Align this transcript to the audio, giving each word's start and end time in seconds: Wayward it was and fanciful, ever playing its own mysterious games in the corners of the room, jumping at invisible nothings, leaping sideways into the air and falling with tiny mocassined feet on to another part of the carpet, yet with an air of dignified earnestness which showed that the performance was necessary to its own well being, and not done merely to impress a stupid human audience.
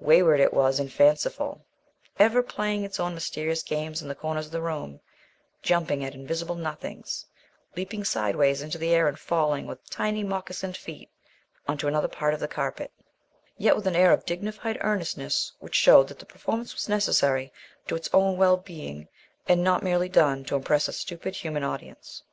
Wayward 0.00 0.40
it 0.40 0.52
was 0.52 0.80
and 0.80 0.92
fanciful, 0.92 1.64
ever 2.18 2.42
playing 2.42 2.82
its 2.82 2.98
own 2.98 3.14
mysterious 3.14 3.62
games 3.62 4.02
in 4.02 4.08
the 4.08 4.14
corners 4.16 4.46
of 4.46 4.50
the 4.50 4.60
room, 4.60 4.98
jumping 5.62 6.04
at 6.04 6.16
invisible 6.16 6.56
nothings, 6.56 7.26
leaping 7.76 8.02
sideways 8.02 8.60
into 8.60 8.76
the 8.76 8.90
air 8.92 9.06
and 9.06 9.20
falling 9.20 9.68
with 9.68 9.88
tiny 9.88 10.24
mocassined 10.24 10.76
feet 10.76 11.10
on 11.68 11.78
to 11.78 11.86
another 11.86 12.08
part 12.08 12.34
of 12.34 12.40
the 12.40 12.48
carpet, 12.48 12.90
yet 13.56 13.76
with 13.76 13.86
an 13.86 13.94
air 13.94 14.12
of 14.12 14.24
dignified 14.26 14.78
earnestness 14.80 15.52
which 15.60 15.76
showed 15.76 16.08
that 16.08 16.18
the 16.18 16.26
performance 16.26 16.74
was 16.74 16.88
necessary 16.88 17.52
to 17.86 17.94
its 17.94 18.10
own 18.12 18.36
well 18.36 18.56
being, 18.56 19.06
and 19.46 19.62
not 19.62 19.82
done 19.82 19.84
merely 19.84 20.08
to 20.08 20.56
impress 20.56 20.88
a 20.88 20.92
stupid 20.92 21.36
human 21.36 21.62
audience. 21.62 22.24